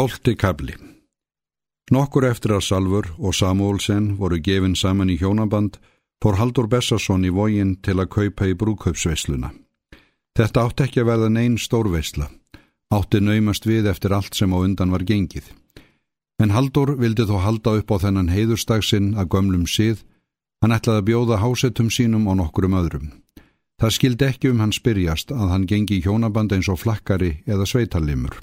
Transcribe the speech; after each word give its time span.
Tólti 0.00 0.32
kabli 0.32 0.72
Nokkur 1.92 2.24
eftir 2.24 2.54
að 2.56 2.62
Salfur 2.64 3.08
og 3.18 3.34
Samuelsen 3.36 4.06
voru 4.16 4.38
gefin 4.40 4.72
saman 4.72 5.10
í 5.12 5.18
hjónaband 5.20 5.74
fór 6.24 6.38
Haldur 6.40 6.70
Bessarsson 6.72 7.26
í 7.28 7.32
vógin 7.36 7.74
til 7.84 7.98
að 8.00 8.08
kaupa 8.14 8.46
í 8.48 8.54
brúkaupsveisluna. 8.56 9.50
Þetta 10.40 10.62
átti 10.64 10.86
ekki 10.86 11.02
að 11.02 11.08
verða 11.10 11.28
neyn 11.34 11.58
stórveisla, 11.60 12.30
átti 12.96 13.20
naumast 13.20 13.68
við 13.68 13.90
eftir 13.92 14.14
allt 14.16 14.38
sem 14.40 14.54
á 14.56 14.58
undan 14.64 14.94
var 14.96 15.04
gengið. 15.04 15.50
En 16.40 16.54
Haldur 16.56 16.94
vildi 16.96 17.26
þó 17.28 17.36
halda 17.44 17.74
upp 17.82 17.92
á 17.92 17.96
þennan 18.06 18.32
heiðurstagsinn 18.32 19.10
að 19.20 19.34
gömlum 19.36 19.66
síð, 19.68 20.00
hann 20.64 20.72
ætlaði 20.78 21.02
að 21.02 21.08
bjóða 21.10 21.42
hásettum 21.44 21.90
sínum 21.92 22.24
og 22.24 22.40
nokkurum 22.40 22.78
öðrum. 22.80 23.10
Það 23.76 23.96
skildi 23.98 24.32
ekki 24.32 24.54
um 24.54 24.64
hann 24.64 24.72
spyrjast 24.72 25.28
að 25.28 25.52
hann 25.52 25.68
gengi 25.68 26.00
í 26.00 26.06
hjónaband 26.08 26.56
eins 26.56 26.72
og 26.72 26.80
flakkari 26.86 27.42
eða 27.44 27.68
sveitallimur. 27.68 28.40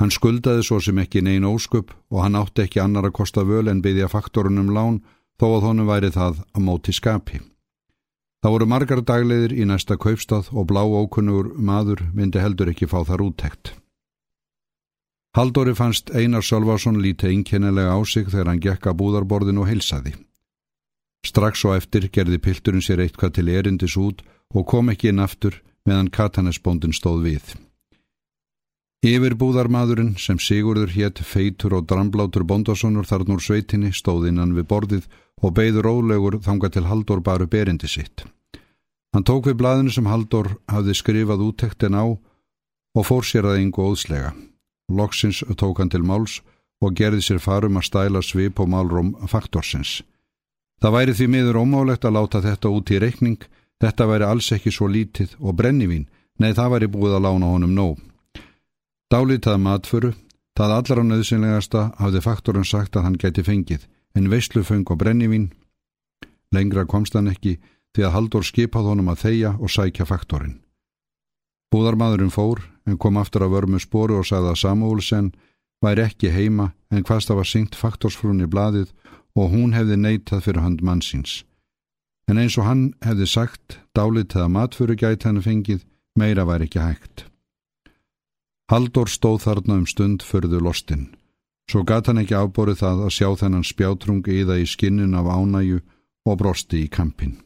Hann 0.00 0.10
skuldaði 0.10 0.64
svo 0.66 0.80
sem 0.82 0.98
ekki 0.98 1.22
neyn 1.22 1.46
óskup 1.46 1.92
og 2.10 2.22
hann 2.24 2.38
átti 2.38 2.64
ekki 2.64 2.82
annar 2.82 3.06
að 3.08 3.16
kosta 3.20 3.44
völ 3.46 3.68
en 3.70 3.82
byggja 3.82 4.10
faktorunum 4.10 4.72
lán 4.74 5.02
þó 5.38 5.46
að 5.52 5.66
honum 5.68 5.90
væri 5.90 6.10
það 6.14 6.42
að 6.54 6.64
móti 6.66 6.94
skapi. 6.94 7.40
Það 8.42 8.52
voru 8.54 8.66
margar 8.68 9.00
dagleðir 9.00 9.54
í 9.56 9.64
næsta 9.64 9.96
kaupstað 9.96 10.50
og 10.52 10.66
blá 10.68 10.82
ókunnugur 10.84 11.54
maður 11.56 12.02
myndi 12.12 12.42
heldur 12.42 12.68
ekki 12.74 12.90
fá 12.90 12.98
þar 13.06 13.22
úttekt. 13.24 13.72
Haldóri 15.34 15.72
fannst 15.74 16.12
Einar 16.14 16.44
Sölvarsson 16.46 17.00
lítið 17.02 17.32
einkennilega 17.32 17.94
á 17.96 17.98
sig 18.06 18.28
þegar 18.28 18.50
hann 18.52 18.60
gekk 18.62 18.86
að 18.86 18.98
búðarborðin 19.00 19.62
og 19.62 19.70
heilsaði. 19.70 20.12
Strax 21.24 21.64
og 21.64 21.78
eftir 21.78 22.10
gerði 22.12 22.38
pilturinn 22.38 22.84
sér 22.84 23.02
eitthvað 23.02 23.38
til 23.38 23.48
erindis 23.48 23.96
út 23.96 24.20
og 24.54 24.66
kom 24.70 24.92
ekki 24.92 25.10
inn 25.10 25.24
aftur 25.24 25.56
meðan 25.88 26.12
katanesbóndin 26.12 26.94
stóð 26.94 27.24
við. 27.24 27.54
Yfirbúðarmadurinn 29.04 30.14
sem 30.16 30.38
Sigurður 30.40 30.88
hétt 30.94 31.18
feitur 31.28 31.74
og 31.76 31.84
dramblátur 31.90 32.40
Bondasonur 32.48 33.04
þarnur 33.04 33.42
sveitinni 33.44 33.90
stóð 33.92 34.30
innan 34.30 34.54
við 34.56 34.64
borðið 34.70 35.08
og 35.44 35.52
beigður 35.58 35.88
ólegur 35.90 36.38
þanga 36.40 36.70
til 36.72 36.86
Haldur 36.88 37.20
baru 37.20 37.44
berindi 37.44 37.90
sitt. 37.90 38.24
Hann 39.12 39.26
tók 39.28 39.50
við 39.50 39.58
blaðinu 39.60 39.92
sem 39.92 40.08
Haldur 40.08 40.54
hafði 40.72 40.94
skrifað 40.96 41.44
úttektin 41.44 41.98
á 42.00 42.16
og 42.16 43.04
fór 43.04 43.28
sér 43.28 43.50
að 43.50 43.60
yngu 43.66 43.84
óðslega. 43.84 44.32
Loksins 44.88 45.42
tók 45.52 45.84
hann 45.84 45.92
til 45.92 46.00
máls 46.00 46.38
og 46.80 46.96
gerði 46.96 47.20
sér 47.28 47.44
farum 47.44 47.76
að 47.76 47.88
stæla 47.90 48.24
svip 48.24 48.64
og 48.64 48.72
málrum 48.72 49.12
faktorsins. 49.28 50.00
Það 50.80 50.96
væri 50.96 51.18
því 51.20 51.28
miður 51.28 51.60
ómálegt 51.60 52.08
að 52.08 52.16
láta 52.16 52.40
þetta 52.40 52.72
út 52.72 52.88
í 52.88 53.04
reikning, 53.04 53.44
þetta 53.84 54.08
væri 54.08 54.30
alls 54.32 54.48
ekki 54.56 54.72
svo 54.72 54.88
lítið 54.88 55.36
og 55.44 55.60
brennivín, 55.60 56.08
nei 56.40 56.56
það 56.56 56.76
væri 56.78 56.92
búið 56.96 57.20
að 57.20 57.24
lána 57.28 57.52
honum 57.52 57.76
nóg. 57.76 58.13
Dálítað 59.12 59.60
matfuru, 59.60 60.12
það 60.56 60.74
allra 60.78 61.04
nöðsynlegasta 61.04 61.84
hafði 62.00 62.22
faktorinn 62.24 62.64
sagt 62.68 62.96
að 62.96 63.06
hann 63.08 63.20
gæti 63.20 63.44
fengið, 63.44 63.86
en 64.16 64.30
veistluföng 64.32 64.86
og 64.88 65.00
brennivín. 65.02 65.50
Lengra 66.54 66.86
komst 66.88 67.14
hann 67.14 67.28
ekki 67.28 67.58
því 67.94 68.06
að 68.06 68.14
Haldur 68.14 68.46
skipað 68.46 68.90
honum 68.90 69.10
að 69.12 69.24
þeia 69.26 69.54
og 69.58 69.70
sækja 69.70 70.06
faktorinn. 70.08 70.60
Búðarmadurinn 71.74 72.30
fór 72.30 72.62
en 72.86 72.98
kom 73.02 73.18
aftur 73.18 73.44
að 73.44 73.56
vörmu 73.56 73.80
spóru 73.82 74.20
og 74.20 74.28
sagði 74.28 74.52
að 74.52 74.60
Samúlsen 74.62 75.32
væri 75.82 76.04
ekki 76.06 76.30
heima 76.30 76.70
en 76.90 77.02
hvaðst 77.02 77.30
það 77.30 77.40
var 77.40 77.50
syngt 77.50 77.78
faktorsfrunni 77.78 78.46
bladið 78.50 78.92
og 79.34 79.50
hún 79.50 79.74
hefði 79.74 79.98
neytað 79.98 80.44
fyrir 80.46 80.62
hand 80.62 80.84
mannsins. 80.86 81.42
En 82.30 82.38
eins 82.40 82.56
og 82.56 82.68
hann 82.68 82.84
hefði 83.04 83.28
sagt, 83.28 83.78
dálítið 83.92 84.46
að 84.46 84.54
matfuru 84.56 84.96
gæti 84.96 85.28
hann 85.28 85.42
fengið, 85.44 85.82
meira 86.16 86.46
væri 86.48 86.70
ekki 86.70 86.80
hægt. 86.80 87.26
Haldur 88.74 89.06
stóð 89.06 89.44
þarna 89.44 89.74
um 89.78 89.84
stund 89.86 90.24
förðu 90.26 90.58
lostinn. 90.58 91.12
Svo 91.70 91.84
gata 91.86 92.10
hann 92.10 92.24
ekki 92.24 92.34
afborið 92.34 92.80
það 92.80 93.02
að 93.06 93.12
sjá 93.14 93.28
þennan 93.38 93.66
spjátrung 93.68 94.24
íða 94.26 94.56
í 94.58 94.64
skinnin 94.66 95.14
af 95.14 95.28
ánæju 95.30 95.78
og 96.26 96.38
brosti 96.40 96.80
í 96.82 96.88
kampin. 96.90 97.36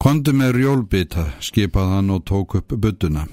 Kondi 0.00 0.32
með 0.32 0.54
rjólbita, 0.56 1.26
skipað 1.44 1.92
hann 1.98 2.08
og 2.14 2.24
tók 2.24 2.56
upp 2.62 2.72
budduna. 2.72 3.26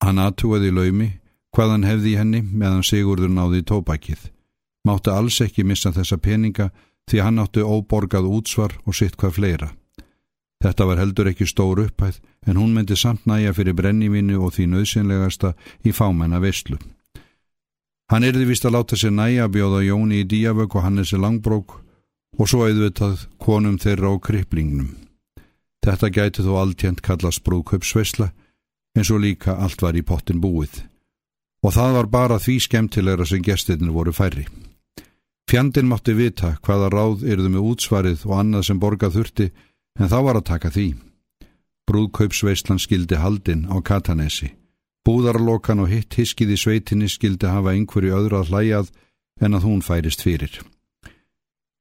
Hann 0.00 0.22
aðtúaði 0.24 0.72
laumi, 0.72 1.10
hvað 1.52 1.74
hann 1.74 1.84
hefði 1.84 2.14
í 2.14 2.18
henni 2.22 2.40
meðan 2.48 2.86
Sigurður 2.88 3.34
náði 3.34 3.60
tópakið. 3.68 4.22
Mátti 4.88 5.12
alls 5.12 5.42
ekki 5.44 5.68
missa 5.68 5.92
þessa 5.92 6.16
peninga 6.16 6.70
því 7.10 7.20
hann 7.26 7.44
átti 7.44 7.60
óborgað 7.60 8.32
útsvar 8.38 8.78
og 8.86 8.96
sitt 8.96 9.20
hvað 9.20 9.36
fleira. 9.36 9.68
Þetta 10.58 10.86
var 10.88 10.98
heldur 10.98 11.28
ekki 11.30 11.46
stór 11.46 11.84
upphæð 11.84 12.18
en 12.50 12.58
hún 12.58 12.72
myndi 12.74 12.96
samt 12.98 13.26
næja 13.30 13.52
fyrir 13.54 13.76
brennivinnu 13.78 14.40
og 14.42 14.56
því 14.56 14.66
nöðsynlegasta 14.72 15.52
í 15.86 15.92
fámenna 15.94 16.40
vestlu. 16.42 16.78
Hann 18.10 18.24
erði 18.24 18.48
vist 18.48 18.64
að 18.64 18.74
láta 18.74 18.96
sér 18.96 19.12
næja 19.14 19.46
að 19.46 19.54
bjóða 19.58 19.84
Jóni 19.86 20.22
í 20.22 20.26
díavögg 20.26 20.74
og 20.74 20.84
Hannesi 20.86 21.20
langbrók 21.20 21.76
og 22.38 22.48
svo 22.48 22.64
auðvitað 22.66 23.26
konum 23.38 23.78
þeirra 23.78 24.10
á 24.10 24.14
kriplingnum. 24.18 24.90
Þetta 25.84 26.10
gæti 26.10 26.42
þó 26.42 26.52
alltjent 26.62 27.02
kallast 27.04 27.44
brúköpsveisla 27.46 28.32
eins 28.98 29.10
og 29.14 29.22
líka 29.22 29.54
allt 29.62 29.82
var 29.84 29.94
í 29.94 30.02
pottin 30.02 30.40
búið. 30.42 30.82
Og 31.62 31.74
það 31.74 31.94
var 31.98 32.10
bara 32.10 32.38
því 32.42 32.56
skemmtilegra 32.64 33.26
sem 33.26 33.44
gestirnir 33.44 33.94
voru 33.94 34.14
færri. 34.14 34.46
Fjandin 35.48 35.88
mátti 35.88 36.12
vita 36.12 36.56
hvaða 36.64 36.90
ráð 36.92 37.24
erðu 37.24 37.52
með 37.54 37.70
útsvarið 37.72 38.26
og 38.28 38.34
annað 38.36 38.66
sem 38.68 38.80
borgað 38.80 39.14
þurfti 39.16 39.46
en 39.98 40.10
þá 40.10 40.18
var 40.24 40.38
að 40.38 40.48
taka 40.52 40.70
því. 40.72 40.88
Brúðkaupsveislan 41.88 42.80
skildi 42.82 43.18
haldinn 43.18 43.66
á 43.68 43.76
Katanesi. 43.80 44.52
Búðarlokan 45.06 45.80
og 45.80 45.92
hitt 45.92 46.18
hiskið 46.18 46.54
í 46.54 46.58
sveitinni 46.60 47.08
skildi 47.08 47.48
hafa 47.48 47.72
einhverju 47.72 48.16
öðru 48.16 48.40
að 48.42 48.50
hlæjað 48.52 48.90
en 49.40 49.56
að 49.56 49.64
hún 49.64 49.84
færist 49.84 50.24
fyrir. 50.24 50.58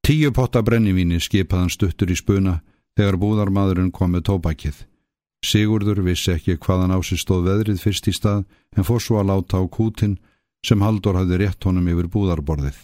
Tíu 0.08 0.32
potta 0.32 0.62
brennivíni 0.64 1.20
skipaðan 1.20 1.74
stuttur 1.74 2.14
í 2.14 2.16
spuna 2.16 2.62
þegar 2.96 3.20
búðarmadurinn 3.20 3.92
kom 3.92 4.16
með 4.16 4.30
tópakið. 4.30 4.78
Sigurður 5.44 6.00
vissi 6.06 6.32
ekki 6.34 6.56
hvaðan 6.56 6.96
á 6.96 7.00
sig 7.04 7.20
stóð 7.20 7.50
veðrið 7.52 7.84
fyrst 7.84 8.08
í 8.08 8.14
stað 8.16 8.46
en 8.78 8.88
fór 8.88 9.04
svo 9.04 9.20
að 9.20 9.34
láta 9.34 9.60
á 9.60 9.64
kútin 9.68 10.16
sem 10.66 10.82
Haldur 10.82 11.20
hafði 11.20 11.44
rétt 11.44 11.68
honum 11.68 11.92
yfir 11.92 12.08
búðarborðið. 12.14 12.80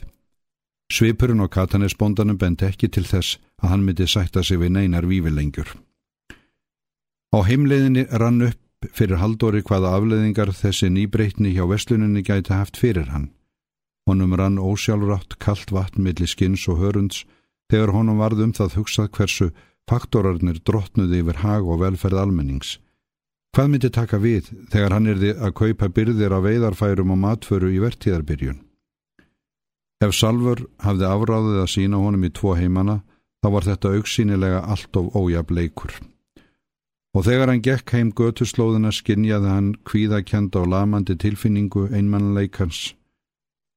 Svipurinn 0.94 1.42
og 1.42 1.50
katanesbondanum 1.56 2.38
bendi 2.38 2.68
ekki 2.68 2.90
til 2.94 3.08
þess 3.09 3.40
að 3.64 3.72
hann 3.72 3.86
myndi 3.88 4.06
sætta 4.06 4.44
sig 4.46 4.59
við 4.62 4.76
neinar 4.76 5.08
vívilengjur. 5.09 5.72
Á 7.34 7.38
heimleiðinni 7.48 8.04
rann 8.22 8.44
upp 8.46 8.90
fyrir 8.94 9.18
haldóri 9.18 9.64
hvaða 9.66 9.96
afleiðingar 9.98 10.52
þessi 10.53 10.92
nýbreytni 10.94 11.56
hjá 11.56 11.64
vesluninni 11.70 12.22
gæti 12.22 12.53
haft 12.53 12.78
fyrir 12.78 13.09
hann. 13.09 13.32
Honum 14.06 14.36
rann 14.38 14.59
ósjálfrátt 14.59 15.40
kallt 15.40 15.72
vatn 15.74 16.03
millir 16.06 16.30
skins 16.30 16.68
og 16.70 16.84
hörunds 16.84 17.24
þegar 17.72 17.94
honum 17.96 18.20
varð 18.22 18.44
um 18.46 18.53
það 18.53 18.76
hugsað 18.78 19.09
hversu 19.18 19.48
faktorarnir 19.90 20.59
drottnuði 20.62 21.24
yfir 21.24 21.42
hag 21.42 21.66
og 21.66 21.82
velferð 21.82 22.20
almennings. 22.22 22.78
Hvað 23.56 23.72
myndi 23.72 23.90
taka 23.94 24.20
við 24.22 24.52
þegar 24.70 24.94
hann 24.98 25.09
erði 25.09 25.34
að 25.38 25.58
kaupa 25.58 25.90
byrðir 25.90 26.38
af 26.38 26.46
veidarfærum 26.46 27.16
og 27.16 27.20
matföru 27.24 27.72
í 27.74 27.82
vertíðarbyrjun? 27.82 28.62
Ef 30.03 30.12
Salfur 30.18 30.66
hafði 30.84 31.06
afráðið 31.08 31.59
að 31.62 31.69
sína 31.72 32.00
honum 32.02 32.25
í 32.28 32.31
tvo 32.36 32.58
heimana, 32.59 32.97
þá 33.40 33.47
var 33.56 33.68
þetta 33.68 33.91
auksínilega 33.97 34.59
allt 34.74 35.00
of 35.00 35.16
ójab 35.16 35.52
leikur. 35.53 35.94
Og 37.14 37.28
þegar 37.28 37.52
hann 37.52 37.62
gekk 37.64 37.94
heim 37.94 38.09
götuslóðuna 38.18 38.91
skinnjaði 38.91 39.50
hann 39.52 39.69
kvíðakjand 39.88 40.56
á 40.58 40.62
lamandi 40.66 41.16
tilfinningu 41.22 41.86
einmannleikans. 41.94 42.96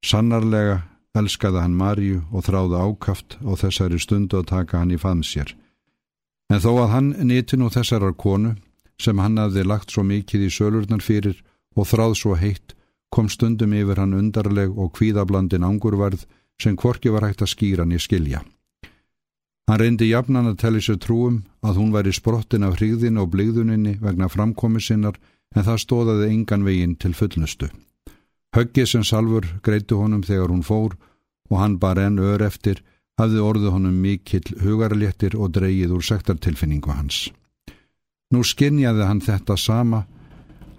Sannarlega 0.07 0.81
elskaði 1.17 1.63
hann 1.63 1.77
Marju 1.77 2.23
og 2.33 2.47
þráði 2.49 2.81
ákaft 2.81 3.37
og 3.45 3.61
þessari 3.61 4.01
stundu 4.01 4.41
að 4.41 4.51
taka 4.55 4.81
hann 4.81 4.95
í 4.95 5.01
faðmsér. 5.01 5.53
En 6.51 6.63
þó 6.63 6.73
að 6.87 6.93
hann 6.95 7.11
nýtti 7.29 7.59
nú 7.61 7.69
þessarar 7.75 8.17
konu, 8.17 8.55
sem 8.99 9.19
hann 9.21 9.39
hafði 9.39 9.67
lagt 9.67 9.93
svo 9.93 10.03
mikið 10.07 10.47
í 10.47 10.51
sölurnar 10.53 11.05
fyrir 11.05 11.43
og 11.77 11.89
þráð 11.91 12.17
svo 12.23 12.37
heitt, 12.41 12.76
kom 13.17 13.31
stundum 13.33 13.73
yfir 13.73 14.03
hann 14.03 14.17
undarleg 14.17 14.77
og 14.77 14.93
kvíðablandin 14.99 15.65
angurvarð 15.65 16.27
sem 16.61 16.77
kvorki 16.77 17.13
var 17.15 17.25
hægt 17.27 17.45
að 17.45 17.53
skýra 17.55 17.85
hann 17.85 17.97
í 17.97 18.01
skilja. 18.03 18.43
Hann 19.67 19.81
reyndi 19.81 20.11
jafnan 20.11 20.53
að 20.53 20.61
telli 20.63 20.83
sér 20.85 21.01
trúum 21.03 21.41
að 21.67 21.81
hún 21.81 21.95
væri 21.95 22.13
sprottin 22.15 22.67
af 22.67 22.77
hríðin 22.79 23.19
og 23.19 23.33
bligðuninni 23.33 23.97
vegna 24.03 24.29
framkomi 24.31 24.83
sinnar 24.85 25.19
en 25.57 25.67
það 25.67 25.83
stóðaði 25.83 26.29
engan 26.31 26.67
veginn 26.67 26.95
til 27.03 27.15
fullnustu. 27.19 27.71
Höggið 28.57 28.87
sem 28.91 29.05
Salfur 29.05 29.49
greitu 29.67 29.99
honum 29.99 30.23
þegar 30.23 30.53
hún 30.53 30.63
fór 30.65 30.95
og 31.51 31.57
hann 31.61 31.81
bara 31.83 32.07
enn 32.07 32.21
ör 32.23 32.45
eftir 32.47 32.83
hafði 33.19 33.43
orðu 33.43 33.73
honum 33.75 33.97
mikill 34.01 34.55
hugarléttir 34.63 35.35
og 35.35 35.57
dreyið 35.57 35.97
úr 35.97 36.05
sektartilfinningu 36.05 36.93
hans. 36.93 37.27
Nú 38.33 38.43
skinnjaði 38.45 39.07
hann 39.09 39.23
þetta 39.25 39.57
sama, 39.59 40.05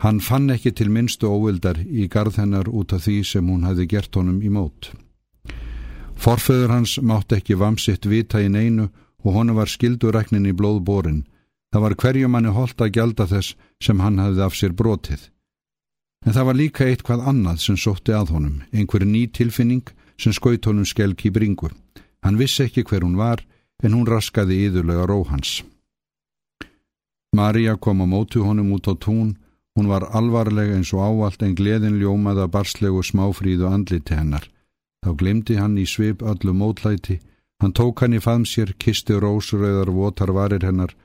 hann 0.04 0.20
fann 0.22 0.50
ekki 0.54 0.72
til 0.78 0.90
minnstu 0.94 1.30
óvildar 1.30 1.80
í 1.82 2.08
garð 2.14 2.38
hennar 2.42 2.70
út 2.70 2.94
af 2.94 3.06
því 3.06 3.18
sem 3.32 3.50
hún 3.50 3.66
hafði 3.68 3.88
gert 3.94 4.16
honum 4.16 4.42
í 4.42 4.52
mót. 4.54 4.92
Forföður 6.18 6.74
hans 6.74 6.98
mátt 7.02 7.34
ekki 7.34 7.58
vamsitt 7.58 8.06
vita 8.06 8.42
í 8.42 8.50
neinu 8.50 8.90
og 9.24 9.34
honu 9.34 9.56
var 9.58 9.70
skilduræknin 9.70 10.50
í 10.50 10.54
blóðborin. 10.58 11.26
Það 11.72 11.84
var 11.84 11.96
hverju 12.02 12.30
manni 12.32 12.54
holdt 12.54 12.82
að 12.82 12.94
gjalda 12.98 13.28
þess 13.28 13.56
sem 13.84 14.00
hann 14.00 14.20
hafði 14.22 14.44
af 14.46 14.56
sér 14.58 14.74
brotið. 14.74 15.22
En 16.26 16.34
það 16.34 16.48
var 16.50 16.58
líka 16.58 16.86
eitthvað 16.88 17.26
annað 17.30 17.62
sem 17.64 17.78
sótti 17.78 18.14
að 18.16 18.34
honum, 18.36 18.62
einhver 18.74 19.06
ný 19.06 19.28
tilfinning 19.30 19.86
sem 20.18 20.34
skaut 20.34 20.66
honum 20.66 20.86
skelk 20.86 21.26
í 21.28 21.32
bringu. 21.34 21.70
Hann 22.26 22.40
vissi 22.40 22.66
ekki 22.66 22.84
hver 22.88 23.06
hún 23.06 23.18
var, 23.20 23.44
en 23.84 23.94
hún 23.94 24.08
raskaði 24.10 24.58
yðurlega 24.66 25.06
ró 25.06 25.22
hans. 25.30 25.62
Marja 27.38 27.76
kom 27.78 28.02
á 28.02 28.08
mótu 28.10 28.42
honum 28.48 28.72
út 28.74 28.90
á 28.90 28.98
tún, 28.98 29.36
hún 29.78 29.88
var 29.88 30.08
alvarlega 30.18 30.76
eins 30.76 30.90
og 30.96 31.06
ávalt 31.06 31.44
en 31.46 31.54
gleðin 31.56 32.00
ljómaða 32.02 32.48
barslegu 32.50 33.04
smáfríðu 33.06 33.70
andliti 33.70 34.18
hennar. 34.18 34.50
Þá 35.06 35.12
glemdi 35.22 35.58
hann 35.62 35.78
í 35.78 35.86
svip 35.86 36.24
öllu 36.26 36.54
mótlæti, 36.58 37.20
hann 37.62 37.76
tók 37.78 38.02
hann 38.02 38.18
í 38.18 38.22
faðm 38.24 38.46
sér, 38.50 38.74
kisti 38.74 39.14
rósuröðar 39.14 39.94
votar 39.94 40.34
varir 40.34 40.66
hennar 40.66 40.96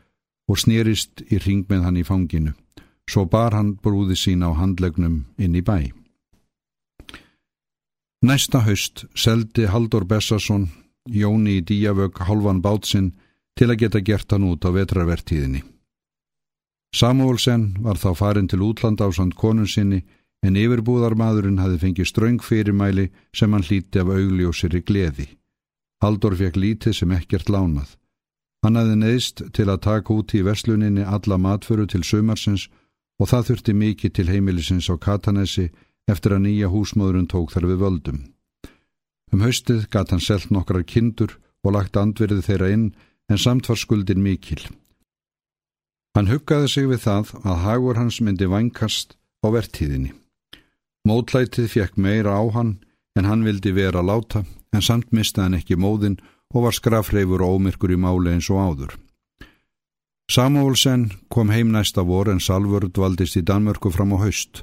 og 0.48 0.58
snýrist 0.58 1.20
í 1.28 1.38
ring 1.44 1.68
með 1.68 1.84
hann 1.86 2.00
í 2.00 2.04
fanginu. 2.08 2.54
Svo 3.04 3.26
bar 3.28 3.52
hann 3.52 3.76
brúði 3.76 4.16
sín 4.16 4.40
á 4.40 4.50
handlegnum 4.56 5.26
inn 5.36 5.54
í 5.54 5.60
bæ. 5.60 5.92
Næsta 8.24 8.62
haust 8.64 9.04
seldi 9.14 9.66
Haldur 9.68 10.06
Bessarsson 10.08 10.70
Jóni 11.10 11.58
í 11.58 11.64
díavög 11.66 12.20
halvan 12.22 12.62
bátsinn 12.62 13.10
til 13.58 13.68
að 13.72 13.80
geta 13.82 14.00
gert 14.00 14.30
hann 14.30 14.46
út 14.46 14.62
á 14.62 14.70
vetravertíðinni. 14.70 15.62
Samuelsen 16.92 17.70
var 17.80 17.96
þá 17.96 18.10
farin 18.16 18.48
til 18.48 18.60
útlanda 18.60 19.08
á 19.08 19.10
sand 19.16 19.34
konun 19.34 19.68
sinni 19.68 20.02
en 20.44 20.58
yfirbúðarmadurinn 20.58 21.60
hafi 21.62 21.78
fengið 21.80 22.10
ströng 22.10 22.42
fyrirmæli 22.42 23.08
sem 23.32 23.52
hann 23.52 23.64
hlíti 23.64 24.02
af 24.02 24.10
augljósir 24.12 24.74
í 24.76 24.82
gleði. 24.84 25.28
Haldur 26.02 26.36
fekk 26.36 26.58
lítið 26.58 26.96
sem 26.98 27.14
ekkert 27.14 27.48
lánað. 27.48 27.94
Hann 28.62 28.76
hafi 28.76 28.98
neðist 28.98 29.42
til 29.56 29.68
að 29.70 29.84
taka 29.86 30.14
út 30.14 30.34
í 30.34 30.42
versluninni 30.44 31.06
alla 31.06 31.38
matföru 31.38 31.86
til 31.86 32.02
sumarsins 32.04 32.68
og 33.22 33.30
það 33.30 33.48
þurfti 33.48 33.74
mikið 33.78 34.14
til 34.18 34.28
heimilisins 34.28 34.90
á 34.90 34.94
Katanesi 34.98 35.70
eftir 36.10 36.34
að 36.34 36.44
nýja 36.48 36.68
húsmóðurinn 36.74 37.30
tók 37.30 37.54
þar 37.54 37.70
við 37.70 37.82
völdum. 37.86 38.20
Um 39.32 39.46
haustið 39.46 39.88
gatt 39.88 40.10
hann 40.12 40.20
selt 40.20 40.50
nokkrar 40.50 40.84
kindur 40.84 41.38
og 41.64 41.74
lagt 41.78 41.96
andverði 41.96 42.42
þeirra 42.42 42.72
inn 42.74 42.86
en 43.30 43.38
samt 43.38 43.70
var 43.70 43.78
skuldin 43.78 44.22
mikil. 44.22 44.60
Hann 46.12 46.28
huggaði 46.28 46.68
sig 46.68 46.88
við 46.90 47.04
það 47.06 47.30
að 47.42 47.62
hagur 47.66 48.00
hans 48.00 48.20
myndi 48.20 48.48
vankast 48.50 49.16
á 49.40 49.48
vertíðinni. 49.54 50.12
Mótlætið 51.08 51.70
fekk 51.72 51.96
meira 51.96 52.36
á 52.36 52.44
hann 52.52 52.76
en 53.16 53.28
hann 53.28 53.46
vildi 53.46 53.72
vera 53.72 54.02
láta 54.04 54.44
en 54.72 54.84
samt 54.84 55.08
mistaði 55.12 55.46
hann 55.46 55.58
ekki 55.60 55.78
móðin 55.80 56.18
og 56.52 56.66
var 56.66 56.76
skrafreifur 56.76 57.42
og 57.44 57.56
ómyrkur 57.56 57.94
í 57.94 57.98
máli 57.98 58.34
eins 58.34 58.50
og 58.52 58.60
áður. 58.60 58.92
Samuelsen 60.32 61.10
kom 61.32 61.50
heim 61.52 61.72
næsta 61.72 62.04
vor 62.08 62.30
en 62.32 62.40
Salvörd 62.40 62.96
valdist 62.96 63.36
í 63.36 63.42
Danmörku 63.44 63.90
fram 63.92 64.14
á 64.16 64.18
haust. 64.22 64.62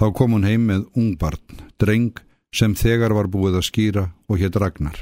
Þá 0.00 0.06
kom 0.16 0.36
hún 0.36 0.46
heim 0.48 0.68
með 0.68 0.86
ungbarn, 0.96 1.64
dreng, 1.78 2.14
sem 2.54 2.74
þegar 2.78 3.14
var 3.16 3.28
búið 3.28 3.58
að 3.58 3.68
skýra 3.68 4.04
og 4.28 4.40
hétt 4.40 4.56
Ragnar. 4.56 4.96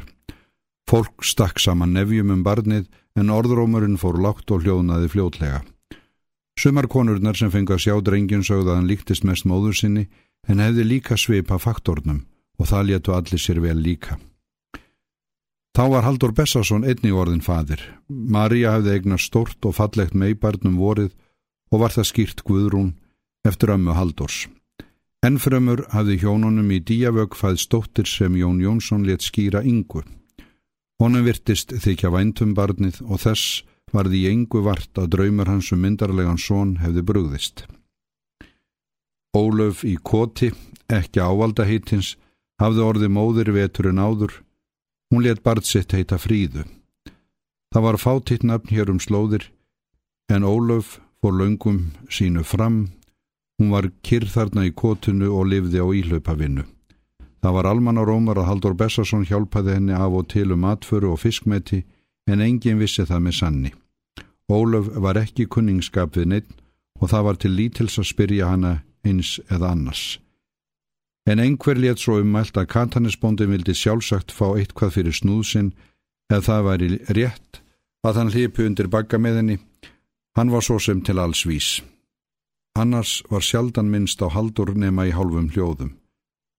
Fólk 0.89 1.25
stakk 1.25 1.61
saman 1.61 1.93
nefjum 1.95 2.33
um 2.35 2.43
barnið 2.45 2.89
en 3.17 3.31
orðrómurinn 3.33 4.01
fór 4.01 4.19
lágt 4.21 4.51
og 4.51 4.65
hljóðnaði 4.65 5.13
fljótlega. 5.13 5.63
Sumar 6.63 6.87
konurnar 6.87 7.35
sem 7.35 7.51
fengi 7.51 7.75
að 7.75 7.81
sjá 7.83 7.95
drengin 8.07 8.45
sögða 8.47 8.77
hann 8.77 8.87
líktist 8.87 9.25
mest 9.27 9.49
móður 9.51 9.75
sinni 9.75 10.05
en 10.47 10.61
hefði 10.63 10.85
líka 10.87 11.17
svipa 11.19 11.57
faktornum 11.59 12.21
og 12.63 12.69
það 12.71 12.85
léttu 12.91 13.15
allir 13.17 13.43
sér 13.43 13.59
vel 13.65 13.81
líka. 13.83 14.19
Þá 15.75 15.85
var 15.91 16.07
Haldur 16.07 16.35
Bessarsson 16.37 16.87
einni 16.87 17.11
orðin 17.11 17.43
fadir. 17.43 17.83
Maria 18.07 18.77
hefði 18.77 18.95
eignast 18.95 19.33
stort 19.33 19.67
og 19.67 19.75
fallegt 19.75 20.15
meibarnum 20.15 20.79
vorið 20.79 21.11
og 21.73 21.83
var 21.83 21.97
það 21.97 22.09
skýrt 22.13 22.45
Guðrún 22.47 22.95
eftir 23.49 23.75
ömmu 23.75 23.99
Haldurs. 23.99 24.45
Ennfremur 25.27 25.89
hafði 25.91 26.21
hjónunum 26.23 26.71
í 26.71 26.79
díavög 26.79 27.35
fæð 27.39 27.59
stóttir 27.65 28.07
sem 28.07 28.39
Jón 28.39 28.63
Jónsson 28.63 29.03
let 29.09 29.27
skýra 29.27 29.65
yngu. 29.67 30.05
Honum 31.03 31.27
virtist 31.27 31.75
þykja 31.75 32.15
væntum 32.15 32.55
barnið 32.55 33.03
og 33.09 33.19
þess 33.27 33.65
varði 33.93 34.23
í 34.23 34.33
yngu 34.33 34.63
vart 34.67 34.99
að 34.99 35.11
draumar 35.15 35.51
hans 35.53 35.71
um 35.75 35.83
myndarlegan 35.85 36.41
són 36.41 36.77
hefði 36.83 37.05
brúðist. 37.09 37.65
Ólöf 39.37 39.85
í 39.89 39.97
koti, 39.97 40.53
ekki 40.89 41.21
ávalda 41.21 41.65
heitins, 41.69 42.17
hafði 42.61 42.83
orði 42.85 43.09
móðir 43.09 43.53
vetur 43.57 43.89
en 43.93 44.01
áður. 44.01 44.39
Hún 45.13 45.25
let 45.25 45.43
barð 45.45 45.69
sitt 45.69 45.93
heita 45.93 46.19
fríðu. 46.21 46.65
Það 47.73 47.87
var 47.87 48.01
fátitt 48.01 48.45
nafn 48.45 48.73
hér 48.73 48.93
um 48.93 49.01
slóðir, 49.01 49.49
en 50.29 50.45
Ólöf 50.45 50.99
fór 51.21 51.39
laungum 51.39 51.93
sínu 52.13 52.45
fram 52.45 52.91
Hún 53.63 53.71
var 53.71 53.87
kyrr 54.03 54.25
þarna 54.27 54.65
í 54.67 54.73
kotunu 54.75 55.29
og 55.39 55.45
lifði 55.47 55.79
á 55.79 55.87
íhlaupavinnu. 55.87 56.65
Það 57.43 57.55
var 57.57 57.69
almanna 57.71 58.03
rómar 58.03 58.41
að 58.43 58.49
Haldur 58.49 58.75
Bessarsson 58.75 59.27
hjálpaði 59.29 59.77
henni 59.77 59.95
af 59.95 60.17
og 60.19 60.27
til 60.33 60.51
um 60.51 60.65
atföru 60.67 61.13
og 61.13 61.21
fiskmeti 61.23 61.85
en 62.27 62.43
engin 62.43 62.81
vissi 62.83 63.07
það 63.07 63.23
með 63.23 63.37
sanni. 63.39 63.71
Ólöf 64.51 64.91
var 65.05 65.21
ekki 65.21 65.47
kunningskap 65.47 66.17
við 66.17 66.29
neitt 66.33 66.51
og 67.01 67.11
það 67.11 67.27
var 67.27 67.39
til 67.43 67.53
lítils 67.57 67.99
að 67.99 68.11
spyrja 68.11 68.51
hana 68.51 68.73
eins 69.07 69.39
eða 69.51 69.73
annars. 69.75 70.19
En 71.27 71.39
einhver 71.39 71.79
létt 71.79 72.03
svo 72.03 72.19
ummælt 72.23 72.57
að 72.59 72.71
kantanisbóndi 72.75 73.47
vildi 73.47 73.75
sjálfsagt 73.79 74.35
fá 74.35 74.49
eitthvað 74.57 74.97
fyrir 74.97 75.15
snúðsinn 75.15 75.73
eða 76.33 76.47
það 76.49 76.67
væri 76.69 76.89
rétt 77.19 77.63
að 78.03 78.19
hann 78.19 78.33
hlipi 78.35 78.67
undir 78.67 78.91
bagga 78.91 79.19
með 79.19 79.39
henni. 79.39 79.57
Hann 80.37 80.51
var 80.51 80.65
svo 80.67 80.79
sem 80.83 81.03
til 81.05 81.21
alls 81.23 81.45
vís. 81.47 81.83
Annars 82.79 83.21
var 83.31 83.45
sjaldan 83.45 83.91
minnst 83.93 84.23
á 84.25 84.33
haldur 84.33 84.73
nema 84.75 85.07
í 85.07 85.13
hálfum 85.15 85.51
hljóðum. 85.53 85.93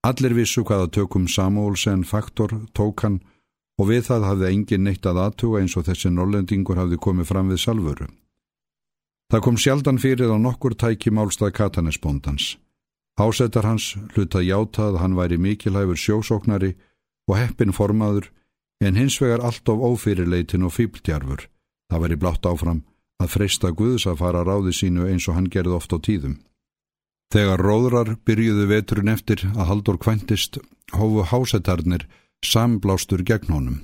Allir 0.08 0.36
vissu 0.38 0.64
hvaða 0.68 0.92
tökum 0.94 1.28
Samuelsen 1.28 2.04
faktor 2.04 2.54
tók 2.76 3.04
hann 3.04 3.22
og 3.80 3.90
við 3.90 4.04
það 4.10 4.28
hafði 4.30 4.50
engin 4.52 4.84
neitt 4.88 5.06
að 5.10 5.22
aðtuga 5.24 5.62
eins 5.62 5.78
og 5.78 5.88
þessi 5.88 6.12
norlendingur 6.14 6.80
hafði 6.82 7.00
komið 7.02 7.30
fram 7.30 7.50
við 7.50 7.64
salvöru. 7.64 8.08
Það 9.34 9.44
kom 9.48 9.58
sjaldan 9.58 9.98
fyrir 9.98 10.30
á 10.30 10.38
nokkur 10.38 10.76
tæki 10.78 11.10
málstað 11.10 11.56
katanesbóndans. 11.58 12.58
Hásettar 13.18 13.66
hans 13.66 13.94
hlutað 14.14 14.46
játað 14.46 15.00
hann 15.02 15.18
væri 15.18 15.38
mikilhæfur 15.42 15.98
sjósóknari 15.98 16.74
og 17.30 17.38
heppin 17.38 17.74
formaður 17.74 18.30
en 18.82 18.98
hins 18.98 19.20
vegar 19.22 19.42
allt 19.42 19.70
of 19.70 19.82
ófyrirleitin 19.82 20.66
og 20.66 20.74
fýbltjarfur. 20.78 21.48
Það 21.90 22.04
væri 22.06 22.18
blátt 22.22 22.46
áfram 22.46 22.84
að 23.22 23.34
freysta 23.36 23.72
Guðs 23.72 24.08
að 24.10 24.20
fara 24.22 24.44
ráði 24.46 24.74
sínu 24.76 25.08
eins 25.10 25.28
og 25.30 25.38
hann 25.38 25.50
gerði 25.50 25.78
oft 25.78 25.94
á 25.94 25.98
tíðum. 25.98 26.40
Þegar 27.34 27.64
róðrar 27.66 28.10
byrjuðu 28.26 28.66
veturinn 28.70 29.14
eftir 29.14 29.42
að 29.54 29.70
haldur 29.70 29.98
kventist, 29.98 30.60
hófu 30.94 31.24
hásetarnir 31.30 32.06
samblástur 32.46 33.24
gegn 33.24 33.54
honum. 33.54 33.80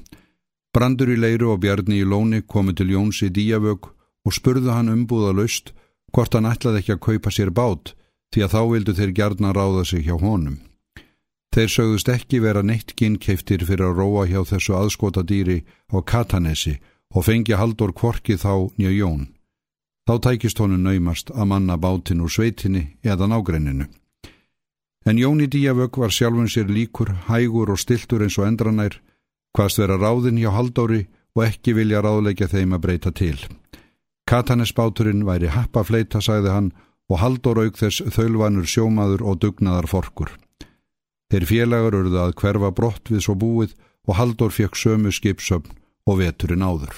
Brandur 0.74 1.10
í 1.10 1.18
leiru 1.18 1.54
og 1.54 1.62
bjarni 1.64 2.02
í 2.02 2.08
lóni 2.08 2.44
komu 2.46 2.76
til 2.78 2.92
Jóns 2.94 3.24
í 3.26 3.32
díavög 3.34 3.90
og 4.26 4.36
spurðu 4.36 4.72
hann 4.76 4.92
umbúða 4.94 5.34
laust 5.34 5.74
hvort 6.14 6.36
hann 6.36 6.50
ætlaði 6.50 6.84
ekki 6.84 6.96
að 6.96 7.06
kaupa 7.08 7.34
sér 7.34 7.52
bát 7.54 7.94
því 8.34 8.46
að 8.46 8.54
þá 8.54 8.62
vildu 8.72 8.96
þeir 8.98 9.16
gjarna 9.18 9.54
ráða 9.56 9.86
sig 9.90 10.06
hjá 10.06 10.16
honum. 10.22 10.60
Þeir 11.50 11.72
sögðust 11.74 12.10
ekki 12.14 12.40
vera 12.44 12.62
neitt 12.62 12.94
ginnkeftir 12.94 13.66
fyrir 13.66 13.90
að 13.90 14.02
róa 14.04 14.28
hjá 14.30 14.44
þessu 14.46 14.76
aðskota 14.78 15.24
dýri 15.26 15.64
á 15.90 15.98
Katanesi 16.06 16.76
og 17.16 17.26
fengi 17.26 17.58
haldur 17.58 17.94
kvorki 17.98 18.38
þá 18.38 18.70
nýja 18.78 18.94
jón. 18.94 19.24
Þá 20.06 20.14
tækist 20.26 20.62
honum 20.62 20.86
naumast 20.86 21.32
að 21.34 21.50
manna 21.50 21.78
bátinn 21.78 22.22
úr 22.22 22.34
sveitinni 22.34 22.84
eða 23.02 23.26
nágrenninu. 23.30 23.90
En 25.06 25.18
Jóni 25.18 25.48
Díavögg 25.48 25.98
var 25.98 26.12
sjálfun 26.12 26.50
sér 26.52 26.68
líkur, 26.68 27.14
hægur 27.30 27.72
og 27.72 27.80
stiltur 27.80 28.24
eins 28.26 28.38
og 28.38 28.48
endranær, 28.50 29.00
hvaðst 29.56 29.80
vera 29.80 29.98
ráðinn 29.98 30.40
hjá 30.42 30.52
haldóri 30.54 31.06
og 31.36 31.46
ekki 31.46 31.74
vilja 31.78 32.02
ráðleika 32.04 32.50
þeim 32.52 32.76
að 32.76 32.84
breyta 32.84 33.12
til. 33.16 33.38
Katanesbáturinn 34.30 35.26
væri 35.26 35.50
happafleita, 35.50 36.22
sagði 36.22 36.54
hann, 36.54 36.72
og 37.10 37.22
haldór 37.24 37.64
auk 37.64 37.80
þess 37.80 38.04
þölvanur 38.14 38.68
sjómaður 38.70 39.24
og 39.26 39.40
dugnaðar 39.42 39.88
forkur. 39.90 40.36
Þeir 41.30 41.46
félagar 41.50 41.98
urðu 41.98 42.20
að 42.22 42.36
hverfa 42.42 42.70
brott 42.76 43.10
við 43.10 43.24
svo 43.26 43.36
búið 43.40 43.74
og 44.10 44.18
haldór 44.18 44.54
fekk 44.54 44.78
sömu 44.78 45.14
skipsöfn 45.14 45.74
og 46.10 46.22
veturinn 46.22 46.66
áður. 46.66 46.94